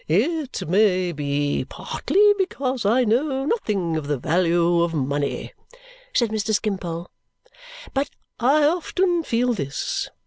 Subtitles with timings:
[0.07, 5.53] "It may be, partly, because I know nothing of the value of money,"
[6.11, 6.55] said Mr.
[6.55, 7.11] Skimpole,
[7.93, 8.09] "but
[8.39, 10.09] I often feel this.